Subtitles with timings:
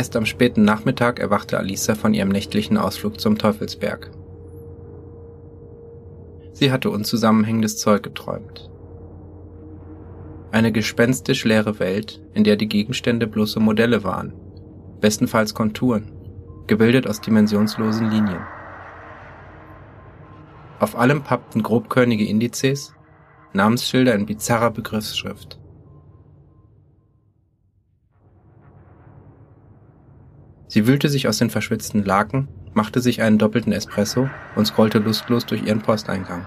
[0.00, 4.10] Erst am späten Nachmittag erwachte Alisa von ihrem nächtlichen Ausflug zum Teufelsberg.
[6.54, 8.70] Sie hatte unzusammenhängendes Zeug geträumt.
[10.52, 14.32] Eine gespenstisch leere Welt, in der die Gegenstände bloße Modelle waren,
[15.02, 16.10] bestenfalls Konturen,
[16.66, 18.46] gebildet aus dimensionslosen Linien.
[20.78, 22.94] Auf allem pappten grobkörnige Indizes,
[23.52, 25.59] Namensschilder in bizarrer Begriffsschrift.
[30.70, 35.44] Sie wühlte sich aus den verschwitzten Laken, machte sich einen doppelten Espresso und scrollte lustlos
[35.44, 36.46] durch ihren Posteingang.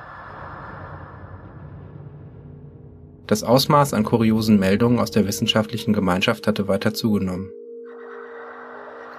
[3.27, 7.51] Das Ausmaß an kuriosen Meldungen aus der wissenschaftlichen Gemeinschaft hatte weiter zugenommen.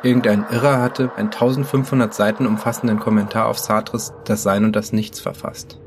[0.03, 5.21] Irgendein Irrer hatte einen 1500 Seiten umfassenden Kommentar auf Sartres Das Sein und das Nichts
[5.21, 5.79] verfasst.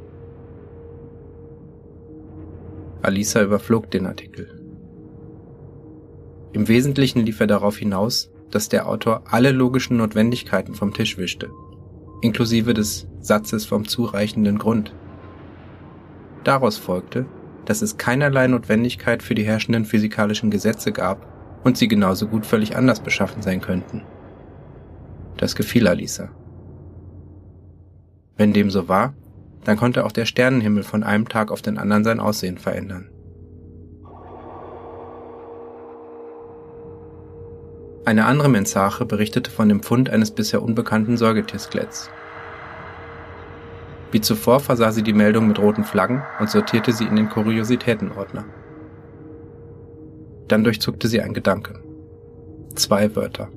[3.02, 4.48] Alisa überflog den Artikel.
[6.54, 11.50] Im Wesentlichen lief er darauf hinaus, dass der Autor alle logischen Notwendigkeiten vom Tisch wischte,
[12.22, 14.94] inklusive des Satzes vom zureichenden Grund.
[16.44, 17.26] Daraus folgte,
[17.66, 21.28] dass es keinerlei Notwendigkeit für die herrschenden physikalischen Gesetze gab
[21.64, 24.04] und sie genauso gut völlig anders beschaffen sein könnten.
[25.36, 26.30] Das gefiel Alisa.
[28.38, 29.14] Wenn dem so war,
[29.66, 33.10] dann konnte auch der Sternenhimmel von einem Tag auf den anderen sein Aussehen verändern.
[38.08, 42.10] Eine andere Mensache berichtete von dem Fund eines bisher unbekannten Säugetierskeletts.
[44.14, 48.46] Wie zuvor versah sie die Meldung mit roten Flaggen und sortierte sie in den Kuriositätenordner.
[50.48, 51.84] Dann durchzuckte sie ein Gedanke.
[52.76, 53.50] Zwei Wörter.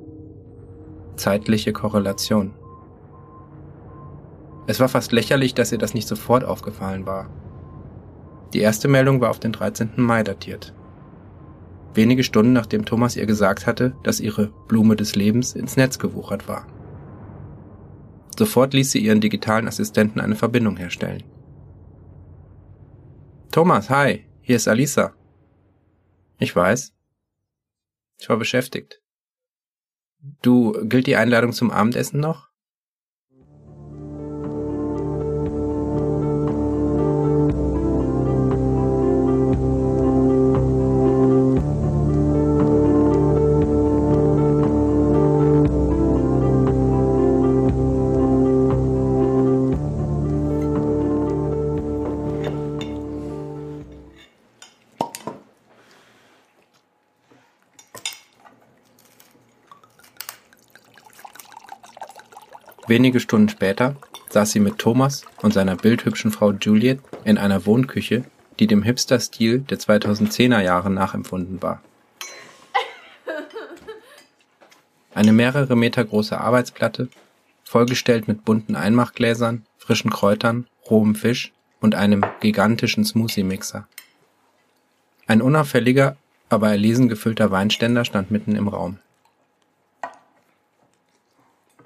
[1.15, 2.53] Zeitliche Korrelation.
[4.67, 7.31] Es war fast lächerlich, dass ihr das nicht sofort aufgefallen war.
[8.53, 9.93] Die erste Meldung war auf den 13.
[9.95, 10.75] Mai datiert
[11.95, 16.49] wenige Stunden nachdem Thomas ihr gesagt hatte, dass ihre Blume des Lebens ins Netz gewuchert
[16.49, 16.67] war.
[18.39, 21.25] Sofort ließ sie ihren digitalen Assistenten eine Verbindung herstellen.
[23.51, 25.13] Thomas, hi, hier ist Alisa.
[26.39, 26.95] Ich weiß.
[28.19, 29.03] Ich war beschäftigt.
[30.43, 32.50] Du, gilt die Einladung zum Abendessen noch?
[62.91, 63.95] Wenige Stunden später
[64.31, 68.25] saß sie mit Thomas und seiner bildhübschen Frau Juliet in einer Wohnküche,
[68.59, 71.83] die dem Hipster-Stil der 2010er Jahre nachempfunden war.
[75.15, 77.09] Eine mehrere Meter große Arbeitsplatte,
[77.63, 83.87] vollgestellt mit bunten Einmachgläsern, frischen Kräutern, rohem Fisch und einem gigantischen Smoothie-Mixer.
[85.29, 86.17] Ein unauffälliger,
[86.49, 88.99] aber erlesen gefüllter Weinständer stand mitten im Raum.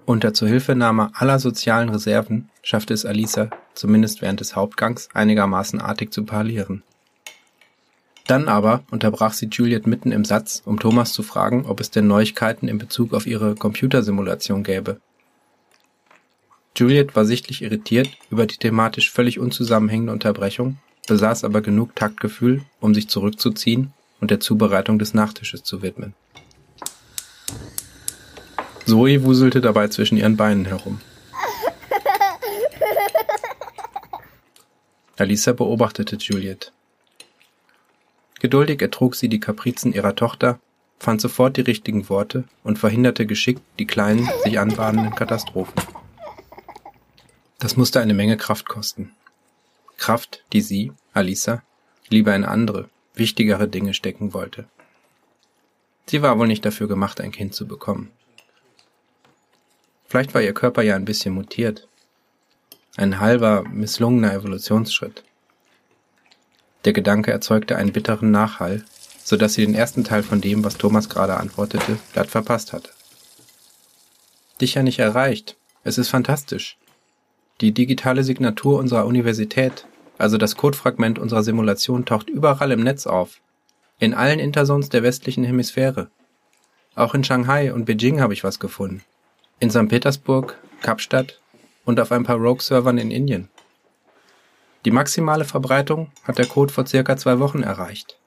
[0.07, 6.25] Unter Zuhilfenahme aller sozialen Reserven schaffte es Alisa, zumindest während des Hauptgangs, einigermaßen artig zu
[6.25, 6.83] parlieren.
[8.27, 12.07] Dann aber unterbrach sie Juliet mitten im Satz, um Thomas zu fragen, ob es denn
[12.07, 15.01] Neuigkeiten in Bezug auf ihre Computersimulation gäbe.
[16.77, 22.95] Juliet war sichtlich irritiert über die thematisch völlig unzusammenhängende Unterbrechung, besaß aber genug Taktgefühl, um
[22.95, 26.15] sich zurückzuziehen und der Zubereitung des Nachtisches zu widmen.
[28.87, 31.01] Zoe wuselte dabei zwischen ihren Beinen herum.
[35.17, 36.73] Alisa beobachtete Juliet.
[38.41, 40.59] Geduldig ertrug sie die Kaprizen ihrer Tochter,
[40.99, 45.75] fand sofort die richtigen Worte und verhinderte geschickt die kleinen, sich anbahnenden Katastrophen.
[47.59, 49.13] Das musste eine Menge Kraft kosten.
[49.97, 51.63] Kraft, die sie, Alisa,
[52.11, 54.67] lieber in andere, wichtigere Dinge stecken wollte.
[56.07, 58.11] Sie war wohl nicht dafür gemacht, ein Kind zu bekommen.
[60.15, 61.89] Vielleicht war ihr Körper ja ein bisschen mutiert.
[62.97, 65.25] Ein halber, misslungener Evolutionsschritt.
[66.85, 68.85] Der Gedanke erzeugte einen bitteren Nachhall,
[69.25, 72.91] so dass sie den ersten Teil von dem, was Thomas gerade antwortete, glatt verpasst hatte.
[74.61, 75.57] Dich ja nicht erreicht.
[75.83, 76.79] Es ist fantastisch.
[77.61, 79.85] Die digitale Signatur unserer Universität,
[80.17, 83.41] also das Codefragment unserer Simulation, taucht überall im Netz auf.
[83.99, 86.09] In allen Interzones der westlichen Hemisphäre.
[86.95, 89.03] Auch in Shanghai und Beijing habe ich was gefunden
[89.61, 89.89] in St.
[89.89, 91.41] Petersburg, Kapstadt
[91.85, 93.49] und auf ein paar Rogue-Servern in Indien.
[94.85, 98.19] Die maximale Verbreitung hat der Code vor circa zwei Wochen erreicht.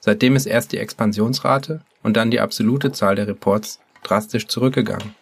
[0.00, 5.14] Seitdem ist erst die Expansionsrate und dann die absolute Zahl der Reports drastisch zurückgegangen.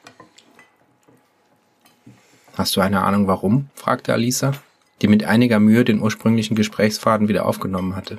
[2.56, 3.70] Hast du eine Ahnung warum?
[3.74, 4.52] fragte Alisa,
[5.00, 8.18] die mit einiger Mühe den ursprünglichen Gesprächsfaden wieder aufgenommen hatte.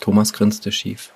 [0.00, 1.12] Thomas grinste schief.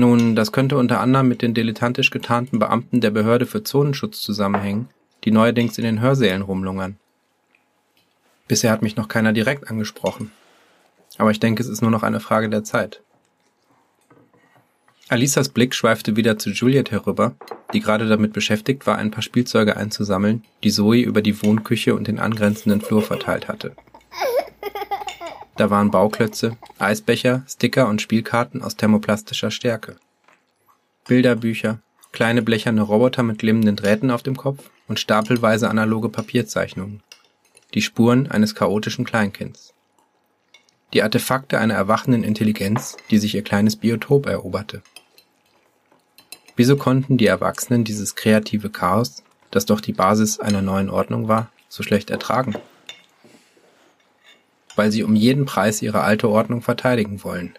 [0.00, 4.88] Nun, das könnte unter anderem mit den dilettantisch getarnten Beamten der Behörde für Zonenschutz zusammenhängen,
[5.24, 6.96] die neuerdings in den Hörsälen rumlungern.
[8.46, 10.30] Bisher hat mich noch keiner direkt angesprochen.
[11.16, 13.02] Aber ich denke, es ist nur noch eine Frage der Zeit.
[15.08, 17.34] Alisas Blick schweifte wieder zu Juliet herüber,
[17.72, 22.06] die gerade damit beschäftigt war, ein paar Spielzeuge einzusammeln, die Zoe über die Wohnküche und
[22.06, 23.74] den angrenzenden Flur verteilt hatte.
[25.58, 29.96] Da waren Bauklötze, Eisbecher, Sticker und Spielkarten aus thermoplastischer Stärke.
[31.08, 31.80] Bilderbücher,
[32.12, 37.02] kleine blecherne Roboter mit glimmenden Drähten auf dem Kopf und stapelweise analoge Papierzeichnungen.
[37.74, 39.74] Die Spuren eines chaotischen Kleinkinds.
[40.92, 44.82] Die Artefakte einer erwachenden Intelligenz, die sich ihr kleines Biotop eroberte.
[46.54, 51.50] Wieso konnten die Erwachsenen dieses kreative Chaos, das doch die Basis einer neuen Ordnung war,
[51.68, 52.54] so schlecht ertragen?
[54.78, 57.58] Weil sie um jeden Preis ihre alte Ordnung verteidigen wollen.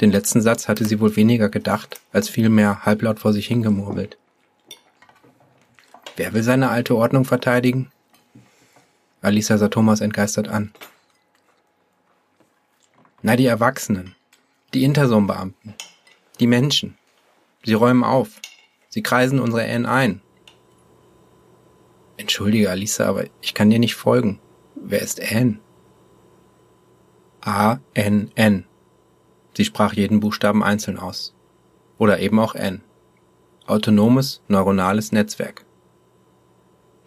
[0.00, 4.18] Den letzten Satz hatte sie wohl weniger gedacht, als vielmehr halblaut vor sich hingemurmelt.
[6.14, 7.90] Wer will seine alte Ordnung verteidigen?
[9.20, 10.72] Alisa sah Thomas entgeistert an.
[13.20, 14.14] Na, die Erwachsenen,
[14.74, 15.74] die Intersom-Beamten,
[16.38, 16.96] die Menschen.
[17.64, 18.40] Sie räumen auf.
[18.90, 20.20] Sie kreisen unsere N ein.
[22.16, 24.38] Entschuldige, Alisa, aber ich kann dir nicht folgen.
[24.88, 25.58] Wer ist Anne?
[27.40, 28.66] A-N-N.
[29.56, 31.34] Sie sprach jeden Buchstaben einzeln aus.
[31.98, 32.82] Oder eben auch N.
[33.66, 35.64] Autonomes neuronales Netzwerk.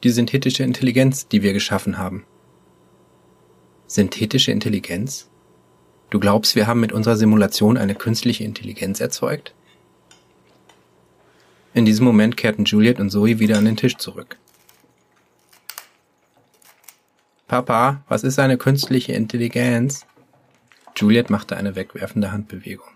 [0.03, 2.25] Die synthetische Intelligenz, die wir geschaffen haben.
[3.87, 5.29] Synthetische Intelligenz?
[6.09, 9.53] Du glaubst, wir haben mit unserer Simulation eine künstliche Intelligenz erzeugt?
[11.73, 14.37] In diesem Moment kehrten Juliet und Zoe wieder an den Tisch zurück.
[17.49, 20.05] Papa, was ist eine künstliche Intelligenz?
[20.95, 22.87] Juliet machte eine wegwerfende Handbewegung.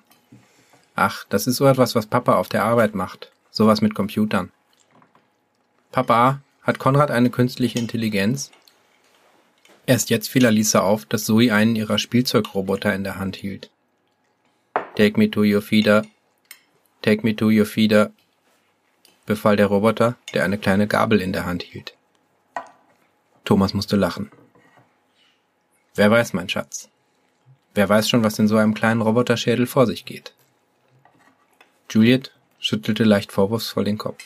[0.93, 3.31] Ach, das ist so etwas, was Papa auf der Arbeit macht.
[3.49, 4.51] Sowas mit Computern.
[5.91, 8.51] Papa, hat Konrad eine künstliche Intelligenz?
[9.87, 13.71] Erst jetzt fiel Alisa auf, dass Zoe einen ihrer Spielzeugroboter in der Hand hielt.
[14.95, 16.05] Take me to your feeder.
[17.01, 18.11] Take me to your feeder,
[19.25, 21.97] befahl der Roboter, der eine kleine Gabel in der Hand hielt.
[23.45, 24.29] Thomas musste lachen.
[25.95, 26.89] Wer weiß, mein Schatz.
[27.75, 30.33] Wer weiß schon, was in so einem kleinen Roboterschädel vor sich geht.
[31.89, 34.23] Juliet schüttelte leicht vorwurfsvoll den Kopf.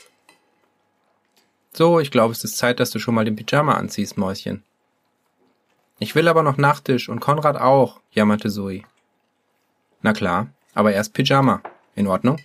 [1.73, 4.63] So, ich glaube, es ist Zeit, dass du schon mal den Pyjama anziehst, Mäuschen.
[5.99, 8.83] Ich will aber noch Nachtisch und Konrad auch, jammerte Zoe.
[10.01, 11.61] Na klar, aber erst Pyjama.
[11.95, 12.37] In Ordnung?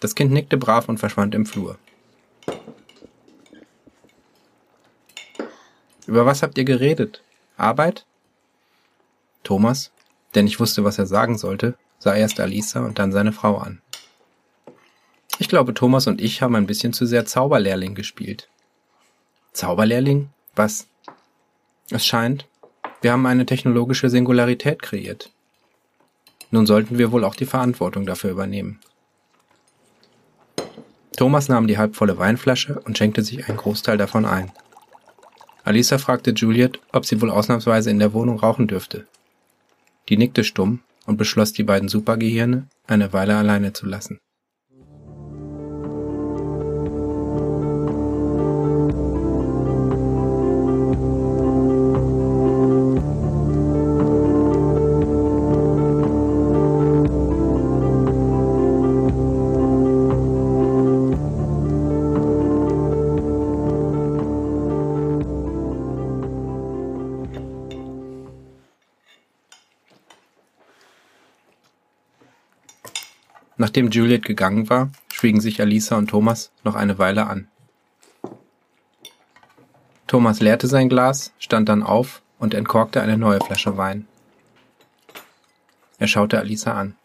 [0.00, 1.78] Das Kind nickte brav und verschwand im Flur.
[6.06, 7.22] Über was habt ihr geredet?
[7.60, 8.06] Arbeit?
[9.42, 9.92] Thomas,
[10.34, 13.80] der nicht wusste, was er sagen sollte, sah erst Alisa und dann seine Frau an.
[15.38, 18.48] Ich glaube, Thomas und ich haben ein bisschen zu sehr Zauberlehrling gespielt.
[19.52, 20.28] Zauberlehrling?
[20.54, 20.86] Was?
[21.90, 22.46] Es scheint,
[23.00, 25.30] wir haben eine technologische Singularität kreiert.
[26.50, 28.80] Nun sollten wir wohl auch die Verantwortung dafür übernehmen.
[31.16, 34.52] Thomas nahm die halbvolle Weinflasche und schenkte sich einen Großteil davon ein.
[35.64, 39.06] Alisa fragte Juliet, ob sie wohl ausnahmsweise in der Wohnung rauchen dürfte.
[40.08, 44.18] Die nickte stumm und beschloss, die beiden Supergehirne eine Weile alleine zu lassen.
[73.60, 77.46] Nachdem Juliet gegangen war, schwiegen sich Alisa und Thomas noch eine Weile an.
[80.06, 84.08] Thomas leerte sein Glas, stand dann auf und entkorkte eine neue Flasche Wein.
[85.98, 86.96] Er schaute Alisa an.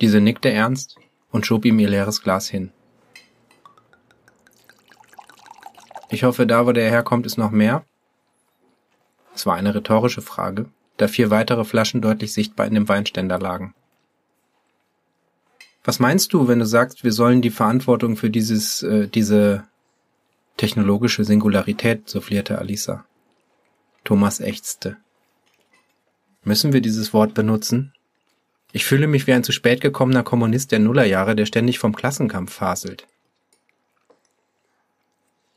[0.00, 0.98] Diese nickte ernst
[1.32, 2.70] und schob ihm ihr leeres Glas hin.
[6.10, 7.84] Ich hoffe, da wo der herkommt, ist noch mehr?
[9.34, 10.66] Es war eine rhetorische Frage,
[10.96, 13.74] da vier weitere Flaschen deutlich sichtbar in dem Weinständer lagen.
[15.84, 19.64] Was meinst du, wenn du sagst, wir sollen die Verantwortung für dieses, äh, diese
[20.56, 23.04] technologische Singularität, soufflierte Alisa.
[24.02, 24.96] Thomas ächzte.
[26.42, 27.92] Müssen wir dieses Wort benutzen?
[28.72, 32.52] Ich fühle mich wie ein zu spät gekommener Kommunist der Nullerjahre, der ständig vom Klassenkampf
[32.52, 33.06] faselt.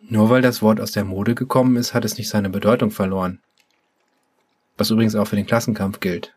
[0.10, 3.39] Nur weil das Wort aus der Mode gekommen ist, hat es nicht seine Bedeutung verloren.
[4.77, 6.34] Was übrigens auch für den Klassenkampf gilt.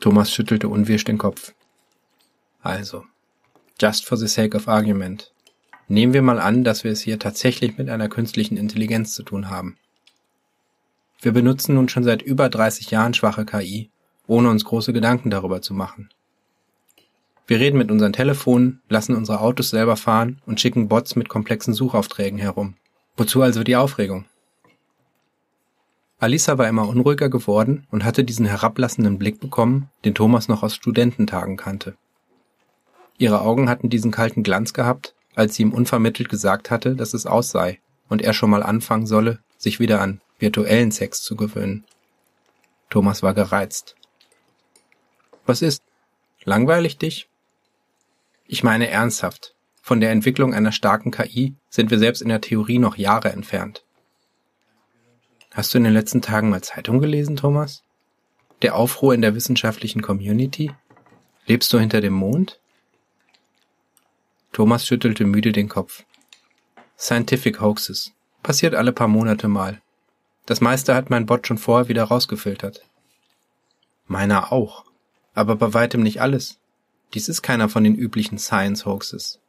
[0.00, 1.52] Thomas schüttelte unwirsch den Kopf.
[2.62, 3.04] Also,
[3.80, 5.32] just for the sake of argument.
[5.88, 9.50] Nehmen wir mal an, dass wir es hier tatsächlich mit einer künstlichen Intelligenz zu tun
[9.50, 9.76] haben.
[11.20, 13.90] Wir benutzen nun schon seit über 30 Jahren schwache KI,
[14.26, 16.08] ohne uns große Gedanken darüber zu machen.
[17.46, 21.74] Wir reden mit unseren Telefonen, lassen unsere Autos selber fahren und schicken Bots mit komplexen
[21.74, 22.74] Suchaufträgen herum.
[23.16, 24.24] Wozu also die Aufregung?
[26.18, 30.76] Alisa war immer unruhiger geworden und hatte diesen herablassenden Blick bekommen, den Thomas noch aus
[30.76, 31.96] Studententagen kannte.
[33.22, 37.24] Ihre Augen hatten diesen kalten Glanz gehabt, als sie ihm unvermittelt gesagt hatte, dass es
[37.24, 41.84] aus sei und er schon mal anfangen solle, sich wieder an virtuellen Sex zu gewöhnen.
[42.90, 43.94] Thomas war gereizt.
[45.46, 45.84] Was ist?
[46.42, 47.28] Langweilig dich?
[48.48, 49.54] Ich meine ernsthaft.
[49.82, 53.84] Von der Entwicklung einer starken KI sind wir selbst in der Theorie noch Jahre entfernt.
[55.52, 57.84] Hast du in den letzten Tagen mal Zeitung gelesen, Thomas?
[58.62, 60.72] Der Aufruhr in der wissenschaftlichen Community?
[61.46, 62.58] Lebst du hinter dem Mond?
[64.52, 66.04] Thomas schüttelte müde den Kopf.
[66.98, 68.12] Scientific Hoaxes.
[68.42, 69.80] Passiert alle paar Monate mal.
[70.44, 72.84] Das meiste hat mein Bot schon vorher wieder rausgefiltert.
[74.06, 74.84] Meiner auch.
[75.32, 76.58] Aber bei weitem nicht alles.
[77.14, 79.40] Dies ist keiner von den üblichen Science-Hoaxes.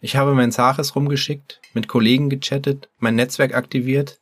[0.00, 4.18] Ich habe mein Saches rumgeschickt, mit Kollegen gechattet, mein Netzwerk aktiviert.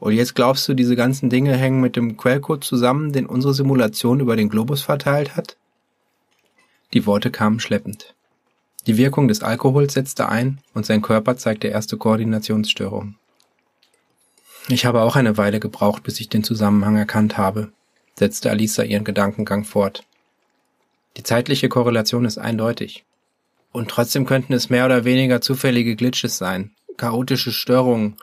[0.00, 4.18] Und jetzt glaubst du, diese ganzen Dinge hängen mit dem Quellcode zusammen, den unsere Simulation
[4.18, 5.56] über den Globus verteilt hat?
[6.92, 8.13] Die Worte kamen schleppend.
[8.86, 13.16] Die Wirkung des Alkohols setzte ein und sein Körper zeigte erste Koordinationsstörungen.
[14.68, 17.72] Ich habe auch eine Weile gebraucht, bis ich den Zusammenhang erkannt habe,
[18.14, 20.04] setzte Alisa ihren Gedankengang fort.
[21.16, 23.04] Die zeitliche Korrelation ist eindeutig.
[23.72, 28.16] Und trotzdem könnten es mehr oder weniger zufällige Glitches sein, chaotische Störungen,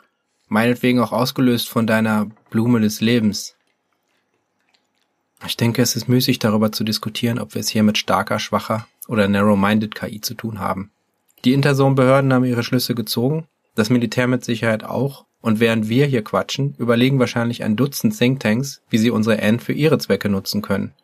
[0.48, 3.54] meinetwegen auch ausgelöst von deiner Blume des Lebens.
[5.46, 8.86] Ich denke, es ist müßig darüber zu diskutieren, ob wir es hier mit starker, schwacher
[9.08, 10.90] oder narrow-minded KI zu tun haben.
[11.44, 16.22] Die Interson-Behörden haben ihre Schlüsse gezogen, das Militär mit Sicherheit auch, und während wir hier
[16.22, 20.94] quatschen, überlegen wahrscheinlich ein Dutzend Thinktanks, wie sie unsere N für ihre Zwecke nutzen können.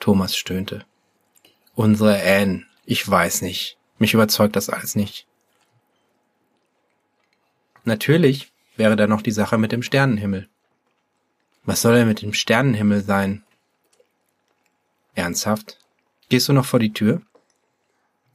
[0.00, 0.84] Thomas stöhnte.
[1.74, 2.64] Unsere Anne.
[2.86, 3.78] Ich weiß nicht.
[3.98, 5.26] Mich überzeugt das alles nicht.
[7.84, 10.48] Natürlich wäre da noch die Sache mit dem Sternenhimmel.
[11.64, 13.44] Was soll denn mit dem Sternenhimmel sein?
[15.14, 15.78] Ernsthaft?
[16.28, 17.22] Gehst du noch vor die Tür?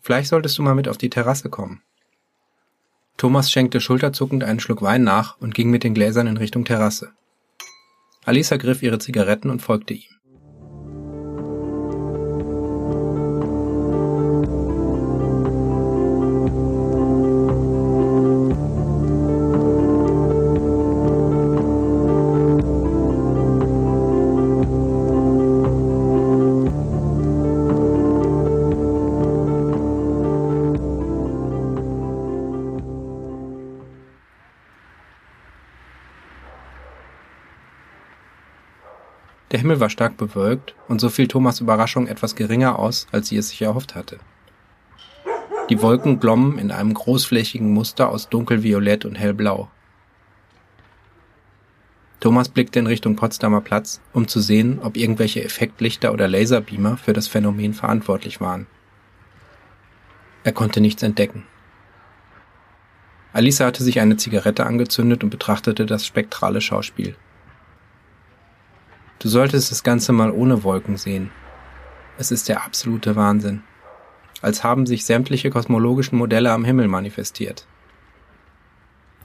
[0.01, 1.81] Vielleicht solltest du mal mit auf die Terrasse kommen.
[3.17, 7.11] Thomas schenkte schulterzuckend einen Schluck Wein nach und ging mit den Gläsern in Richtung Terrasse.
[8.23, 10.18] Alisa griff ihre Zigaretten und folgte ihm.
[39.51, 43.37] Der Himmel war stark bewölkt, und so fiel Thomas Überraschung etwas geringer aus, als sie
[43.37, 44.19] es sich erhofft hatte.
[45.69, 49.69] Die Wolken glommen in einem großflächigen Muster aus dunkelviolett und hellblau.
[52.19, 57.13] Thomas blickte in Richtung Potsdamer Platz, um zu sehen, ob irgendwelche Effektlichter oder Laserbeamer für
[57.13, 58.67] das Phänomen verantwortlich waren.
[60.43, 61.45] Er konnte nichts entdecken.
[63.31, 67.15] Alisa hatte sich eine Zigarette angezündet und betrachtete das spektrale Schauspiel.
[69.19, 71.29] Du solltest das Ganze mal ohne Wolken sehen.
[72.17, 73.63] Es ist der absolute Wahnsinn.
[74.41, 77.67] Als haben sich sämtliche kosmologischen Modelle am Himmel manifestiert.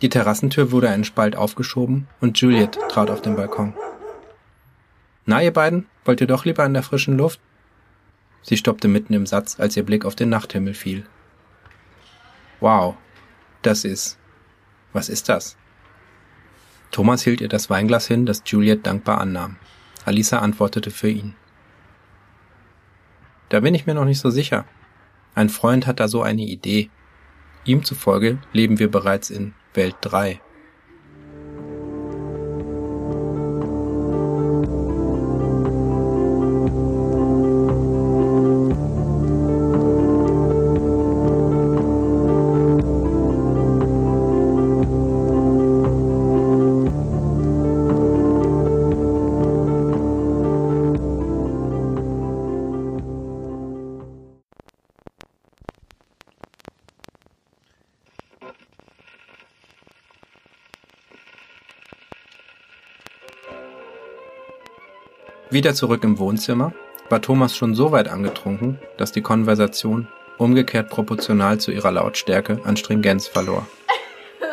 [0.03, 3.73] Die Terrassentür wurde einen Spalt aufgeschoben und Juliet trat auf den Balkon.
[5.27, 7.41] Na, ihr beiden, wollt ihr doch lieber in der frischen Luft?
[8.43, 11.07] Sie stoppte mitten im Satz, als ihr Blick auf den Nachthimmel fiel.
[12.59, 12.97] Wow,
[13.63, 14.19] das ist.
[14.93, 15.57] Was ist das?
[16.91, 19.57] Thomas hielt ihr das Weinglas hin, das Juliet dankbar annahm.
[20.05, 21.35] Alisa antwortete für ihn.
[23.49, 24.65] Da bin ich mir noch nicht so sicher.
[25.35, 26.91] Ein Freund hat da so eine Idee.
[27.65, 30.41] Ihm zufolge leben wir bereits in Welt 3.
[65.55, 66.73] Wieder zurück im Wohnzimmer
[67.11, 72.77] war Thomas schon so weit angetrunken, dass die Konversation umgekehrt proportional zu ihrer Lautstärke an
[72.77, 73.65] Stringenz verlor.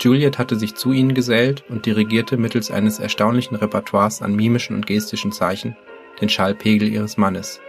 [0.00, 4.88] Juliet hatte sich zu ihnen gesellt und dirigierte mittels eines erstaunlichen Repertoires an mimischen und
[4.88, 5.76] gestischen Zeichen
[6.20, 7.60] den Schallpegel ihres Mannes.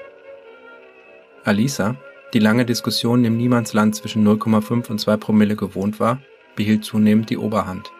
[1.43, 1.95] Alisa,
[2.33, 6.23] die lange Diskussionen im Niemandsland zwischen 0,5 und 2 Promille gewohnt war,
[6.55, 7.91] behielt zunehmend die Oberhand.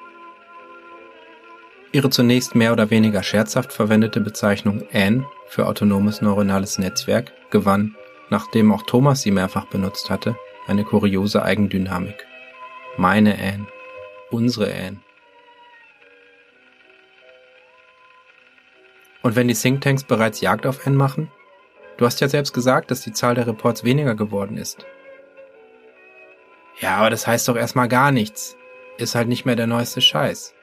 [1.92, 7.96] Ihre zunächst mehr oder weniger scherzhaft verwendete Bezeichnung Anne für autonomes neuronales Netzwerk gewann,
[8.30, 10.36] nachdem auch Thomas sie mehrfach benutzt hatte,
[10.68, 12.28] eine kuriose Eigendynamik.
[12.98, 13.66] Meine Anne.
[14.30, 15.00] Unsere Anne.
[19.24, 21.32] Und wenn die Thinktanks bereits Jagd auf Anne machen?
[21.98, 24.86] Du hast ja selbst gesagt, dass die Zahl der Reports weniger geworden ist.
[26.80, 28.56] Ja, aber das heißt doch erstmal gar nichts.
[28.98, 30.54] Ist halt nicht mehr der neueste Scheiß.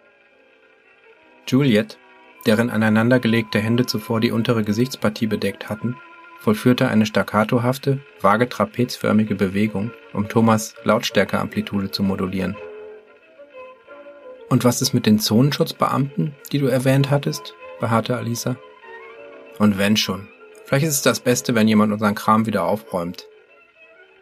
[1.47, 1.99] Juliet,
[2.47, 5.97] deren aneinandergelegte Hände zuvor die untere Gesichtspartie bedeckt hatten,
[6.41, 12.57] vollführte eine staccatohafte, vage trapezförmige Bewegung, um Thomas Lautstärkeamplitude zu modulieren.
[14.49, 17.55] Und was ist mit den Zonenschutzbeamten, die du erwähnt hattest?
[17.81, 18.57] beharrte Alisa.
[19.59, 20.29] Und wenn schon.
[20.65, 23.27] Vielleicht ist es das Beste, wenn jemand unseren Kram wieder aufräumt.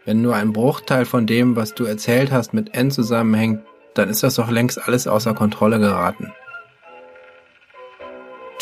[0.04, 3.62] Wenn nur ein Bruchteil von dem, was du erzählt hast, mit N zusammenhängt,
[3.94, 6.32] dann ist das doch längst alles außer Kontrolle geraten.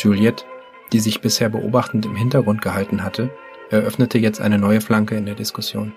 [0.03, 0.45] Juliet,
[0.91, 3.29] die sich bisher beobachtend im Hintergrund gehalten hatte,
[3.69, 5.93] eröffnete jetzt eine neue Flanke in der Diskussion.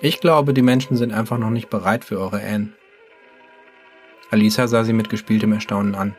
[0.00, 2.72] Ich glaube, die Menschen sind einfach noch nicht bereit für eure Anne.
[4.30, 6.14] Alisa sah sie mit gespieltem Erstaunen an.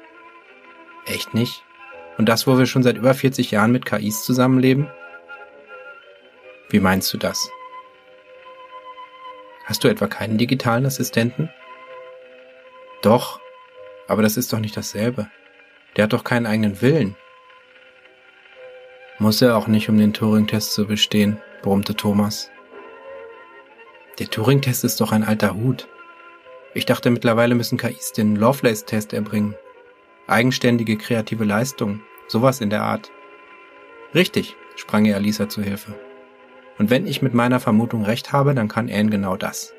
[1.05, 1.63] Echt nicht?
[2.17, 4.87] Und das, wo wir schon seit über 40 Jahren mit KIs zusammenleben?
[6.69, 7.49] Wie meinst du das?
[9.65, 11.49] Hast du etwa keinen digitalen Assistenten?
[13.01, 13.39] Doch,
[14.07, 15.27] aber das ist doch nicht dasselbe.
[15.95, 17.15] Der hat doch keinen eigenen Willen.
[19.17, 22.49] Muss er auch nicht, um den Turing-Test zu bestehen, brummte Thomas.
[24.19, 25.87] Der Turing-Test ist doch ein alter Hut.
[26.73, 29.55] Ich dachte, mittlerweile müssen KIs den Lovelace-Test erbringen.
[30.27, 33.11] Eigenständige kreative Leistung, sowas in der Art.
[34.13, 35.95] Richtig, sprang ihr Alisa zu Hilfe.
[36.77, 39.73] Und wenn ich mit meiner Vermutung recht habe, dann kann Anne genau das.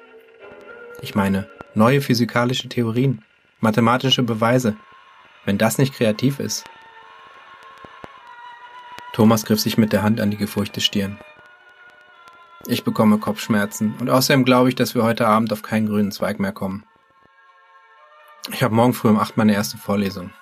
[1.02, 3.22] Ich meine, neue physikalische Theorien,
[3.60, 4.76] mathematische Beweise.
[5.46, 6.64] Wenn das nicht kreativ ist.
[9.14, 11.18] Thomas griff sich mit der Hand an die gefurchte Stirn.
[12.66, 16.40] Ich bekomme Kopfschmerzen und außerdem glaube ich, dass wir heute Abend auf keinen grünen Zweig
[16.40, 16.84] mehr kommen.
[18.52, 20.32] Ich habe morgen früh um acht meine erste Vorlesung.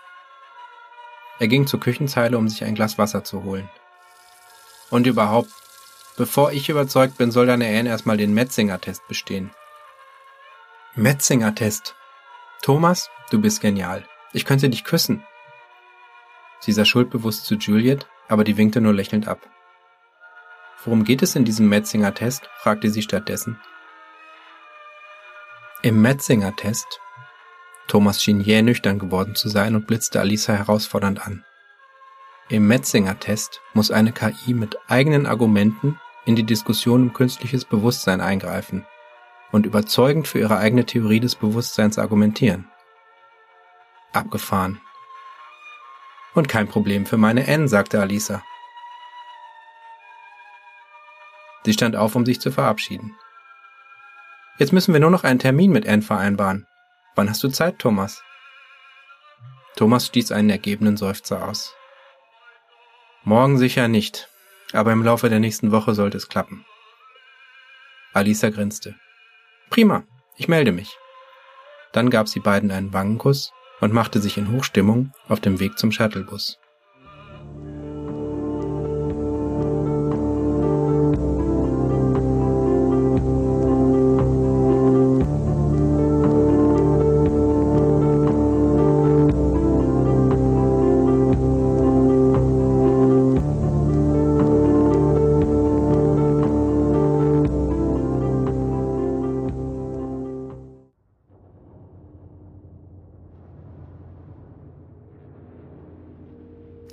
[1.39, 3.69] Er ging zur Küchenzeile, um sich ein Glas Wasser zu holen.
[4.91, 5.51] Und überhaupt,
[6.17, 9.51] bevor ich überzeugt bin, soll deine Anne erstmal den Metzinger-Test bestehen.
[10.95, 11.95] Metzinger-Test.
[12.63, 14.07] Thomas, du bist genial.
[14.35, 15.25] Ich könnte dich küssen.
[16.61, 19.41] Sie sah schuldbewusst zu Juliet, aber die winkte nur lächelnd ab.
[20.85, 22.51] Worum geht es in diesem Metzinger-Test?
[22.59, 23.59] fragte sie stattdessen.
[25.83, 27.01] Im Metzinger-Test
[27.87, 31.45] Thomas schien jäh nüchtern geworden zu sein und blitzte Alisa herausfordernd an.
[32.49, 38.85] Im Metzinger-Test muss eine KI mit eigenen Argumenten in die Diskussion um künstliches Bewusstsein eingreifen
[39.53, 42.69] und überzeugend für ihre eigene Theorie des Bewusstseins argumentieren.
[44.15, 44.81] Abgefahren.
[46.35, 48.43] Und kein Problem für meine N, sagte Alisa.
[51.65, 53.17] Sie stand auf, um sich zu verabschieden.
[54.59, 56.67] Jetzt müssen wir nur noch einen Termin mit N vereinbaren.
[57.15, 58.23] Wann hast du Zeit, Thomas?
[59.77, 61.75] Thomas stieß einen ergebenen Seufzer aus.
[63.25, 64.29] Morgen sicher nicht,
[64.73, 66.65] aber im Laufe der nächsten Woche sollte es klappen.
[68.13, 68.95] Alisa grinste.
[69.71, 70.05] Prima,
[70.37, 70.97] ich melde mich.
[71.93, 73.53] Dann gab sie beiden einen Wangenkuss
[73.85, 76.59] und machte sich in Hochstimmung auf dem Weg zum Shuttlebus.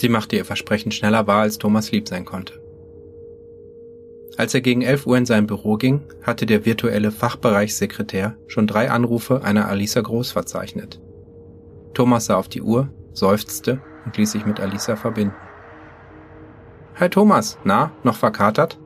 [0.01, 2.59] Sie machte ihr Versprechen schneller wahr, als Thomas lieb sein konnte.
[4.35, 8.89] Als er gegen 11 Uhr in sein Büro ging, hatte der virtuelle Fachbereichssekretär schon drei
[8.89, 10.99] Anrufe einer Alisa Groß verzeichnet.
[11.93, 15.35] Thomas sah auf die Uhr, seufzte und ließ sich mit Alisa verbinden.
[16.95, 18.79] Hi Thomas, na, noch verkatert?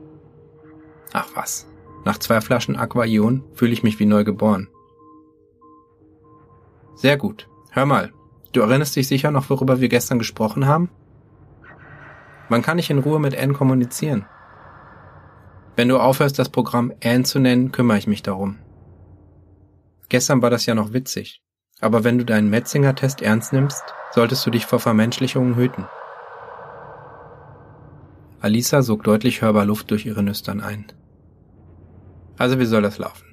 [1.14, 1.66] Ach was,
[2.04, 4.68] nach zwei Flaschen Aquaion fühle ich mich wie neu geboren.
[6.94, 7.48] Sehr gut.
[7.70, 8.12] Hör mal,
[8.56, 10.88] Du erinnerst dich sicher noch, worüber wir gestern gesprochen haben?
[12.48, 14.26] Wann kann ich in Ruhe mit Anne kommunizieren?
[15.76, 18.58] Wenn du aufhörst, das Programm Anne zu nennen, kümmere ich mich darum.
[20.08, 21.42] Gestern war das ja noch witzig,
[21.80, 23.82] aber wenn du deinen Metzinger-Test ernst nimmst,
[24.12, 25.86] solltest du dich vor Vermenschlichungen hüten.
[28.40, 30.86] Alisa sog deutlich hörbar Luft durch ihre Nüstern ein.
[32.38, 33.26] Also wie soll das laufen?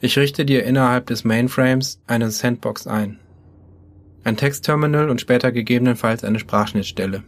[0.00, 3.19] Ich richte dir innerhalb des Mainframes eine Sandbox ein.
[4.22, 7.22] Ein Textterminal und später gegebenenfalls eine Sprachschnittstelle.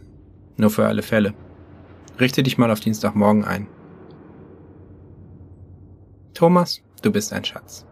[0.57, 1.33] Nur für alle Fälle.
[2.19, 3.67] Richte dich mal auf Dienstagmorgen ein.
[6.35, 7.85] Thomas, du bist ein Schatz.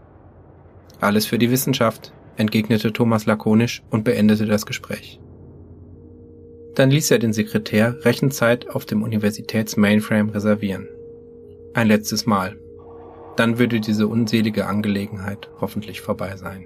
[1.00, 5.20] Alles für die Wissenschaft, entgegnete Thomas lakonisch und beendete das Gespräch.
[6.76, 10.88] Dann ließ er den Sekretär Rechenzeit auf dem Universitäts-Mainframe reservieren.
[11.74, 12.56] Ein letztes Mal.
[13.36, 16.66] Dann würde diese unselige Angelegenheit hoffentlich vorbei sein.